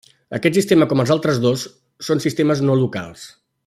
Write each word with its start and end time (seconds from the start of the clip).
Aquest 0.37 0.55
sistema 0.59 0.87
com 0.93 1.03
els 1.03 1.13
altres 1.17 1.43
dos 1.45 1.67
són 2.09 2.25
sistemes 2.27 2.65
no 2.71 2.83
locals. 2.85 3.33